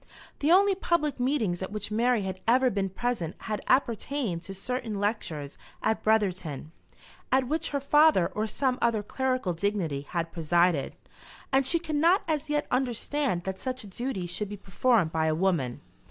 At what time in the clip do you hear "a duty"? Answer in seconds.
13.83-14.25